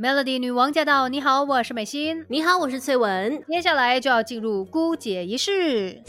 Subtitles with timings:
[0.00, 1.08] Melody 女王驾到！
[1.10, 2.24] 你好，我是美心。
[2.26, 3.38] 你好，我是翠文。
[3.46, 6.00] 接下来就要进入姑姐仪式。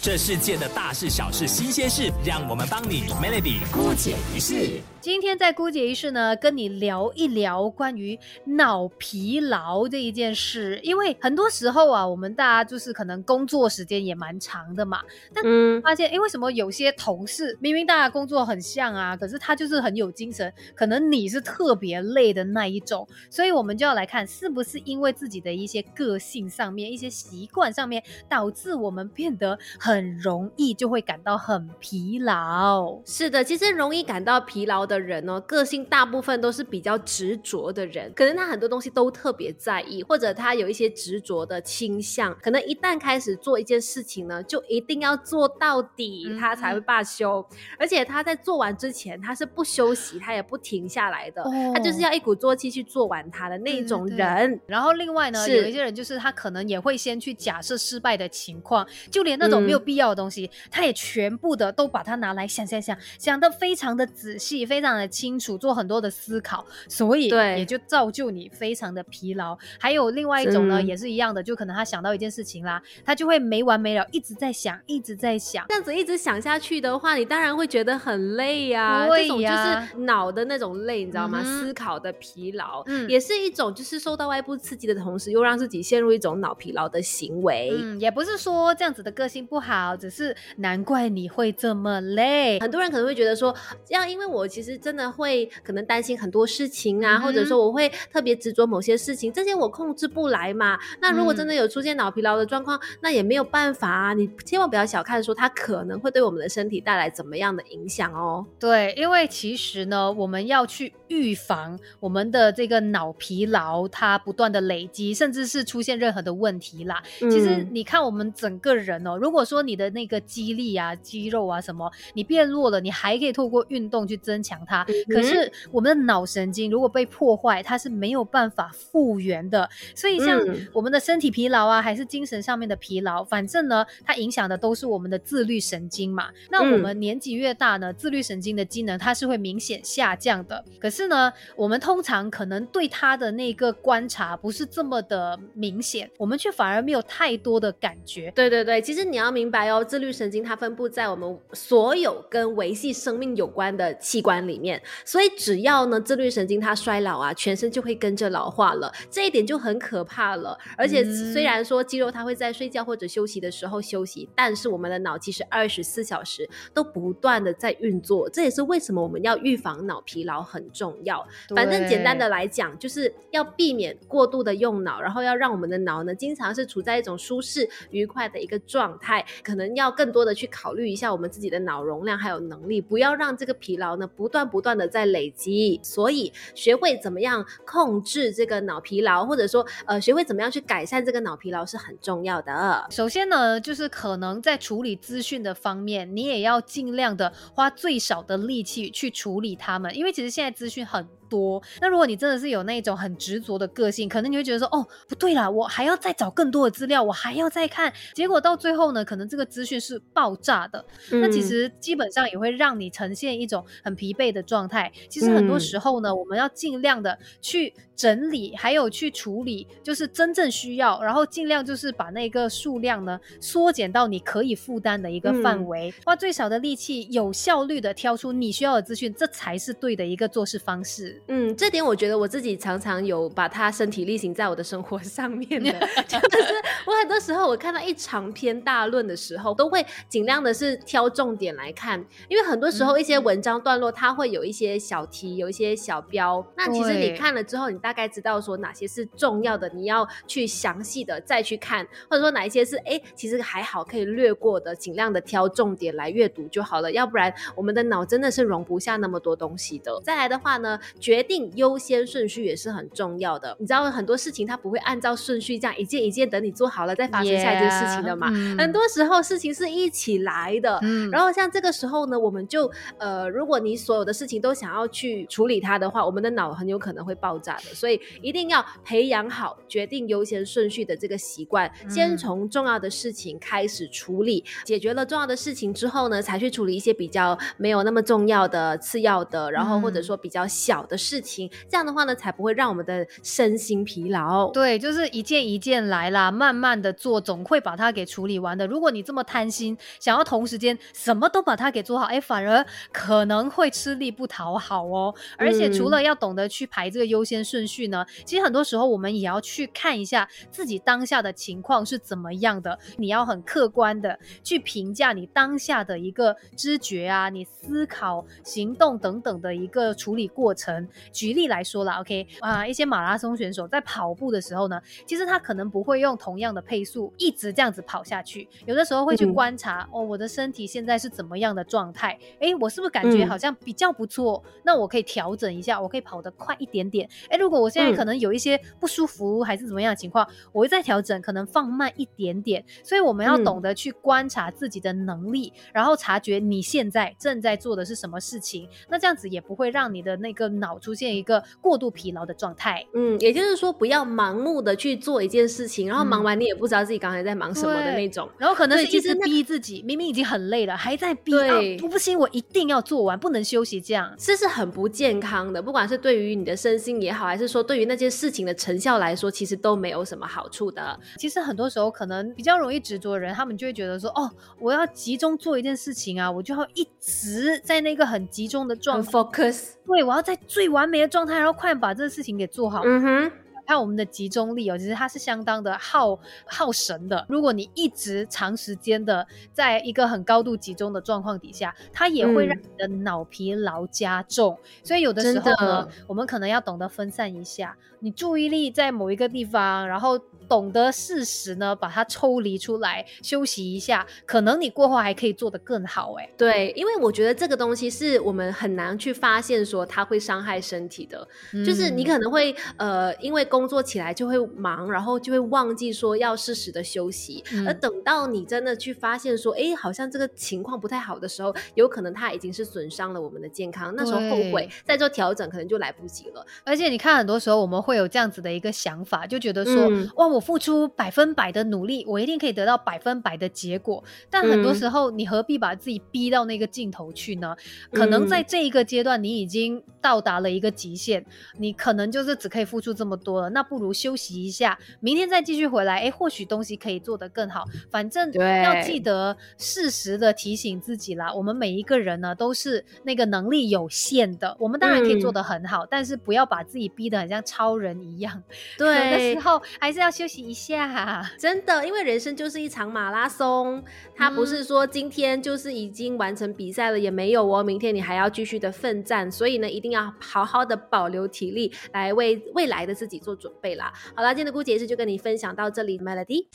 [0.00, 4.80] 这世界的大事小事新鲜事，让我们帮你 Melody 姑姐仪式。
[5.02, 10.78] 今天在姑姐仪式呢，跟你聊一聊关于脑疲劳这一件事。
[10.84, 15.00] 因为很多时候啊，我们大家就是可能工作时间也蛮长的嘛，
[15.34, 15.42] 但
[15.82, 23.04] 发现，哎，为什么有些同事明明大家工作很像啊，可是他就是很有精神，可能你是特别累的那一种。
[23.28, 33.00] 所以我们就要来看，是不是因为自己的一些个性上面、一些习惯上面，导致我们变得很容易就会感到很疲劳。
[33.04, 34.86] 是的，其实容易感到疲劳。
[34.91, 47.42] 的人呢，个性大部分都是比较执着的人，可能他很多东西都特别在意，或者他有一些执着的倾向，可能一旦开始做一件事情呢，就一定要做到底，他才会罢休。
[47.78, 54.60] 而且他在做完之前，他是不休息，他也不停下来的，他就是要一鼓作气去做完他的那种人。
[54.66, 64.81] 然后另外呢，有一些人就是他可能也会先去假设失败的情况，就连那种没有必要的东西，他也全部的都把它拿来想想想，想的非常的仔细，非。
[64.82, 69.56] 非常的清楚，做很多的思考，所以也就造就你非常的疲劳。
[69.78, 75.64] 还有另外一种呢，也是一样的，就可能他想到一件事情啦，他就会没完没了，一直在想，一直在想。
[75.68, 79.06] 这样子一直想下去的话，你当然会觉得很累呀。
[79.06, 81.40] 这种就是脑的那种累，你知道吗？
[81.44, 87.70] 思考的疲劳，嗯，也是一种就是受到外部刺激的同时，又让自己陷入一种脑疲劳的行为。
[87.72, 92.58] 嗯，也不是说这样子的个性不好，只是难怪你会这么累。
[92.58, 94.71] 很多人可能会觉得说，这样因为我其实。
[94.78, 100.78] 真的会可能担心很多事情啊，或者说我会特别执着某些事情，这些我控制不来嘛。
[101.00, 104.14] 那如果真的有出现脑疲劳的状况，那也没有办法啊。
[104.14, 108.46] 你千万不要小看说它可能会对我们的身体带来怎么样的影响哦。
[108.58, 117.02] 对，因为其实呢，我们要去预防我们的这个脑疲劳它不断的累积，甚至是出现任何的问题啦。
[117.18, 124.61] 其实你看我们整个人哦，如果说你的那个肌力啊、肌肉啊什么你变弱了，你还可以透过运动去增强。
[124.66, 129.68] 它可是我们的脑神经如果被破坏，它是没有办法复原的。
[129.94, 130.40] 所以像
[130.72, 136.28] 我们的身体疲劳啊，还是精神上面的疲劳，反正呢，它影响的都是我们的自律神经嘛。
[136.50, 140.64] 那我们年纪越大呢，自律神经的机能它是会明显下降的。
[140.80, 148.30] 可是呢，我们通常可能对它的那个观察不是这么的明显，我们却反而没有太多的感觉。
[148.34, 154.51] 对对对，其实你要明白哦，自律神经它分布在我们所有跟维系生命有关的器官里。
[154.58, 160.58] 面，所以只要呢自律神经它衰老啊，全身就会跟着老化了，这一点就很可怕了。
[160.76, 171.26] 而且虽然说肌肉它会在睡觉或者休息的时候休息，但是我们的脑其实二十四小时都不断的在运作，这也是为什么我们要预防脑疲劳很重要。
[171.54, 184.41] 反正简单的来讲，就是要避免过度的用脑，然后要让我们的脑呢经常是处在一种舒适愉快的一个状态，可能要更多的去考虑一下我们自己的脑容量还有能力，不要让这个疲劳呢不断。
[184.48, 192.86] 不断的在累积，所以学会怎么样控制这个脑疲劳，或者说呃，学会怎么样去改善这个脑疲劳是很重要的。
[192.90, 201.06] 首先呢，就是可能在处理资讯的方面，你也要尽量的花最少的力气去处理它们，因为其实现在资讯很。
[201.32, 214.92] 多，那如果你真的是有那种很执着的个性，可能你会觉得说，哦，不对啦，我还要再找更多的资料，我还要再看，结果到最后呢，可能这个资讯是爆炸的，那其实基本上也会让你呈现一种很疲惫的状态。
[215.08, 231.21] 其实很多时候呢，我们要尽量的去整理，还有去处理，就是真正需要，然后尽量就是把那个数量呢缩减到你可以负担的一个范围，花最少的力气，有效率的挑出你需要的资讯，这才是对的一个做事方式。
[231.28, 235.70] 嗯，这点我觉得我自己常常有把它身体力行在我的生活 上面的，
[236.08, 236.54] 就是
[236.86, 259.92] 我很多时候我看到一长篇大论的时候，都会尽量的是挑重点来看，因为很多时候一些文章段落它会有一些小题，有一些小标，那其实你看了之后，你大概知道说哪些是重要的，你要去详细的再去看，或者说哪一些是哎其实还好可以略过的，尽量的挑重点来阅读就好了，要不然我们的脑真的是容不下那么多东西的。
[260.02, 260.78] 再来的话呢，
[261.12, 263.54] 决定优先顺序也是很重要的。
[263.60, 268.28] 你知道很多事情它不会按照顺序这样一件一件等你做好了再发生下一件事情的嘛？
[268.56, 270.78] 很多时候事情是一起来的。
[270.80, 277.74] 嗯然后像这个时候呢，我们就呃，如果你所有的事情都想要去处理它的话，我们的脑很有可能会爆炸的。
[277.74, 290.91] 所以一定要培养好决定优先顺序的这个习惯，先从重要的事情开始处理，解决了重要的事情之后呢，才去处理一些比较没有那么重要的次要的，然后或者说比较小的。
[290.92, 294.50] 的事情，这样的话呢，才不会让我们的身心疲劳。
[294.50, 298.66] 对，就是一件一件来啦，慢慢的做，总会把它给处理完的。
[298.66, 305.14] 如果你这么贪心，想要同时间什么都把它给做好，哎，反而可能会吃力不讨好哦。
[305.38, 320.81] 而且除了要懂得去排这个优先顺序呢，其实很多时候我们也要去看一下自己当下的情况是怎么样的，你要很客观的去评价你当下的一个知觉啊，你思考、行动等等的一个处理过程。
[321.12, 332.18] 举例来说啦 o k 啊，一些马拉松选手在跑步的时候呢，其实他可能不会用同样的配速一直这样子跑下去，有的时候会去观察哦，我的身体现在是怎么样的状态？
[332.40, 334.42] 哎，我是不是感觉好像比较不错？
[334.64, 337.08] 那我可以调整一下，我可以跑得快一点点。
[337.28, 342.64] 哎，如果我现在可能有一些不舒服还是怎么样的情况，我会再调整，可能放慢一点点。
[342.82, 348.68] 所以我们要懂得去观察自己的能力，然后察觉你现在正在做的是什么事情。
[348.88, 352.84] 那这样子也不会让你的那个脑出现一个过度疲劳的状态。
[352.94, 358.28] 嗯，也就是说，不要盲目的去做一件事情，然后忙完你也不知道自己刚才在忙什么的那种。
[358.38, 361.58] 然后可能是一直逼自己，明明已经很累了，还在逼啊！
[361.78, 365.60] 不不行，我一定要做完，不能休息，这样这是很不健康的。
[365.60, 370.98] 不管是对于你的身心也好，还是说对于那件事情的成效来说，其实都没有什么好处的。
[371.18, 383.32] 其实很多时候，可能比较容易执着的人，他们就会觉得说：“哦，我要集中做一件事情啊，我就要一直在那个很集中的状态 focus，对我要在最完美的状态，然后快把这个事情给做好。”嗯哼。
[383.64, 387.24] 看我们的集中力哦，其实它是相当的耗耗神的。
[387.28, 394.58] 如果你一直长时间的在一个很高度集中的状况底下，它也会让你的脑疲劳加重。
[394.82, 400.20] 所以有的时候呢，我们可能要懂得分散一下，你注意力在某一个地方，然后。
[400.52, 406.12] 懂得适时呢，把它抽离出来休息一下，可能你过后还可以做得更好。
[406.18, 411.26] 哎，对，因为我觉得这个东西是我们很难去发现说它会伤害身体的，
[411.64, 426.44] 就是你可能会呃，因为工作起来就会忙，然后就会忘记说要适时的休息，而等到你真的去发现说，哎，好像这个情况不太好的时候，有可能它已经是损伤了我们的健康，那时候后悔再做调整，可能就来不及了。
[426.62, 430.41] 而且你看，很多时候我们会有这样子的一个想法，就觉得说，嗯哇，我。
[430.42, 434.02] 付出百分百的努力，我一定可以得到百分百的结果。
[434.28, 437.56] 但很多时候，你何必把自己逼到那个尽头去呢？
[437.92, 441.24] 可能在这一个阶段，你已经到达了一个极限，
[441.56, 443.48] 你可能就是只可以付出这么多了。
[443.50, 446.00] 那不如休息一下，明天再继续回来。
[446.00, 447.64] 哎，或许东西可以做得更好。
[447.90, 451.32] 反正要记得适时的提醒自己啦。
[451.32, 454.56] 我们每一个人呢，都是那个能力有限的。
[454.58, 458.42] 我们当然可以做得很好，但是不要把自己逼得很像超人一样。
[458.76, 460.31] 对， 有的时候还是要休息。
[460.40, 463.82] 一下，真的，因为人生就是一场马拉松，
[464.16, 473.92] 它不是说今天就是已经完成比赛了，也没有哦，明天你还要继续的奋战，所以呢，一定要好好的保留体力，来为未来的自己做准备啦。
[474.14, 476.46] 好啦，今天的姑姐是就跟你分享到这里，Melody。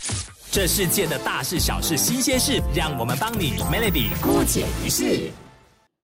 [0.49, 5.46] 这世界的大事小事新鲜事，让我们帮你 Melody 姑姐一事。